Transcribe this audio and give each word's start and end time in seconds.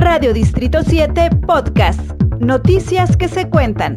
Radio 0.00 0.32
Distrito 0.32 0.82
7 0.82 1.28
Podcast. 1.46 2.00
Noticias 2.40 3.18
que 3.18 3.28
se 3.28 3.50
cuentan. 3.50 3.96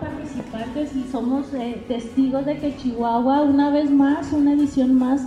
participantes 0.00 0.96
y 0.96 1.04
somos 1.10 1.54
eh, 1.54 1.84
testigos 1.86 2.44
de 2.44 2.58
que 2.58 2.76
Chihuahua 2.76 3.42
una 3.42 3.70
vez 3.70 3.88
más, 3.88 4.32
una 4.32 4.52
edición 4.52 4.98
más, 4.98 5.22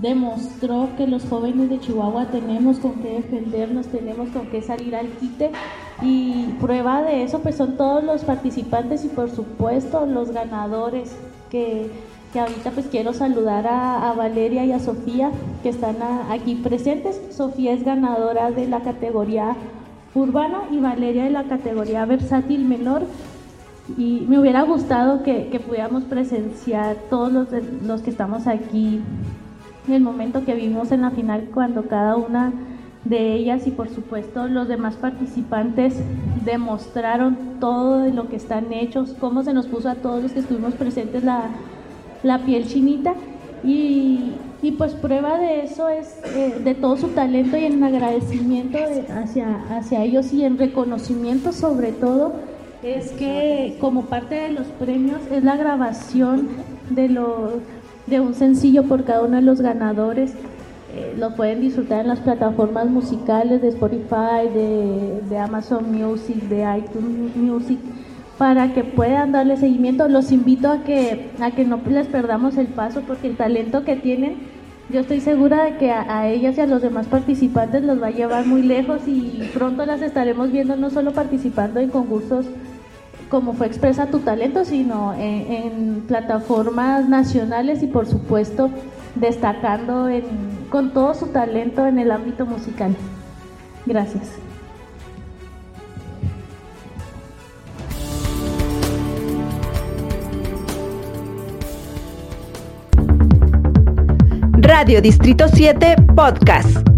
demostró 0.00 0.88
que 0.96 1.06
los 1.06 1.24
jóvenes 1.24 1.70
de 1.70 1.80
Chihuahua 1.80 2.26
tenemos 2.26 2.78
con 2.78 2.94
qué 2.94 3.14
defendernos, 3.16 3.86
tenemos 3.88 4.28
con 4.30 4.46
qué 4.46 4.62
salir 4.62 4.94
al 4.94 5.08
quite 5.08 5.50
y 6.02 6.54
prueba 6.60 7.02
de 7.02 7.24
eso 7.24 7.40
pues 7.40 7.56
son 7.56 7.76
todos 7.76 8.04
los 8.04 8.22
participantes 8.24 9.04
y 9.04 9.08
por 9.08 9.30
supuesto 9.30 10.06
los 10.06 10.30
ganadores 10.30 11.16
que, 11.50 11.90
que 12.32 12.40
ahorita 12.40 12.70
pues 12.70 12.86
quiero 12.86 13.12
saludar 13.12 13.66
a, 13.66 14.12
Valeria 14.16 14.64
y 14.64 14.72
a 14.72 14.78
Sofía 14.78 15.30
que 15.62 15.70
están 15.70 15.96
aquí 16.30 16.54
presentes. 16.56 17.20
Sofía 17.30 17.72
es 17.72 17.84
ganadora 17.84 18.50
de 18.50 18.68
la 18.68 18.80
categoría 18.80 19.56
urbana 20.14 20.62
y 20.70 20.78
Valeria 20.78 21.24
de 21.24 21.30
la 21.30 21.44
categoría 21.44 22.04
versátil 22.04 22.64
menor 22.64 23.02
y 23.96 24.26
me 24.28 24.38
hubiera 24.38 24.62
gustado 24.62 25.22
que, 25.22 25.48
que 25.48 25.60
pudiéramos 25.60 26.04
presenciar 26.04 26.96
todos 27.08 27.32
los, 27.32 27.48
los 27.82 28.02
que 28.02 28.10
estamos 28.10 28.46
aquí 28.46 29.00
el 29.92 30.02
momento 30.02 30.44
que 30.44 30.54
vimos 30.54 30.92
en 30.92 31.02
la 31.02 31.10
final 31.10 31.48
cuando 31.52 31.86
cada 31.88 32.16
una 32.16 32.52
de 33.04 33.34
ellas 33.34 33.66
y 33.66 33.70
por 33.70 33.88
supuesto 33.88 34.48
los 34.48 34.68
demás 34.68 34.96
participantes 34.96 35.94
demostraron 36.44 37.36
todo 37.60 38.00
de 38.00 38.12
lo 38.12 38.28
que 38.28 38.36
están 38.36 38.72
hechos, 38.72 39.14
cómo 39.18 39.42
se 39.42 39.52
nos 39.52 39.66
puso 39.66 39.88
a 39.88 39.94
todos 39.94 40.22
los 40.22 40.32
que 40.32 40.40
estuvimos 40.40 40.74
presentes 40.74 41.24
la, 41.24 41.44
la 42.22 42.38
piel 42.44 42.66
chinita. 42.66 43.14
Y, 43.64 44.34
y, 44.62 44.72
pues 44.72 44.94
prueba 44.94 45.36
de 45.36 45.64
eso 45.64 45.88
es 45.88 46.20
eh, 46.26 46.60
de 46.62 46.74
todo 46.74 46.96
su 46.96 47.08
talento 47.08 47.56
y 47.56 47.64
en 47.64 47.82
agradecimiento 47.82 48.78
hacia, 49.20 49.64
hacia 49.76 50.04
ellos 50.04 50.32
y 50.32 50.44
en 50.44 50.58
reconocimiento 50.58 51.52
sobre 51.52 51.90
todo 51.90 52.34
es 52.84 53.10
que 53.12 53.76
como 53.80 54.02
parte 54.02 54.36
de 54.36 54.50
los 54.50 54.68
premios 54.68 55.20
es 55.32 55.42
la 55.42 55.56
grabación 55.56 56.48
de 56.90 57.08
los 57.08 57.54
de 58.08 58.20
un 58.20 58.34
sencillo 58.34 58.84
por 58.84 59.04
cada 59.04 59.22
uno 59.22 59.36
de 59.36 59.42
los 59.42 59.60
ganadores. 59.60 60.32
Eh, 60.94 61.14
lo 61.18 61.34
pueden 61.34 61.60
disfrutar 61.60 62.00
en 62.00 62.08
las 62.08 62.20
plataformas 62.20 62.88
musicales 62.88 63.60
de 63.60 63.68
Spotify, 63.68 64.48
de, 64.52 65.38
Amazon 65.38 65.92
Music, 65.92 66.36
de 66.44 66.78
iTunes 66.78 67.36
Music, 67.36 67.78
para 68.38 68.72
que 68.72 68.84
puedan 68.84 69.32
darle 69.32 69.56
seguimiento. 69.56 70.08
Los 70.08 70.32
invito 70.32 70.70
a 70.70 70.82
que, 70.84 71.30
a 71.40 71.50
que 71.50 71.64
no 71.64 71.80
les 71.88 72.06
perdamos 72.06 72.56
el 72.56 72.68
paso 72.68 73.02
porque 73.06 73.28
el 73.28 73.36
talento 73.36 73.84
que 73.84 73.96
tienen, 73.96 74.36
yo 74.90 75.00
estoy 75.00 75.20
segura 75.20 75.64
de 75.64 75.76
que 75.76 75.90
a, 75.90 76.18
a 76.18 76.28
ellas 76.28 76.56
y 76.56 76.62
a 76.62 76.66
los 76.66 76.80
demás 76.80 77.06
participantes 77.06 77.84
los 77.84 78.02
va 78.02 78.06
a 78.06 78.10
llevar 78.10 78.46
muy 78.46 78.62
lejos 78.62 79.02
y 79.06 79.50
pronto 79.52 79.84
las 79.84 80.00
estaremos 80.00 80.50
viendo 80.50 80.76
no 80.76 80.88
solo 80.88 81.12
participando 81.12 81.78
en 81.78 81.90
concursos 81.90 82.46
como 83.28 83.52
fue 83.52 83.66
Expresa 83.66 84.06
tu 84.06 84.20
Talento, 84.20 84.64
sino 84.64 85.14
en, 85.14 86.02
plataformas 86.08 87.08
nacionales 87.08 87.82
y 87.82 87.86
por 87.86 88.06
supuesto 88.06 88.70
destacando 89.14 90.08
con 90.70 90.92
todo 90.92 91.14
su 91.14 91.26
talento 91.26 91.86
en 91.86 91.98
el 91.98 92.10
ámbito 92.10 92.46
musical. 92.46 92.96
Gracias. 93.84 94.38
Radio 104.60 105.00
Distrito 105.02 105.48
7 105.48 105.96
Podcast. 106.14 106.97